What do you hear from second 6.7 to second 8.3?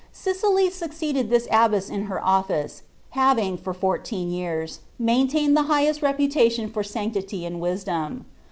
for mnctily and wisdom.